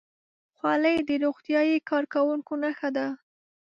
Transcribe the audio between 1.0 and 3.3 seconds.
د روغتیايي کارکوونکو نښه ده.